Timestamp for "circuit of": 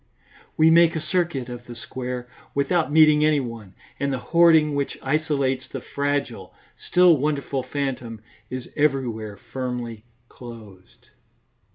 0.99-1.67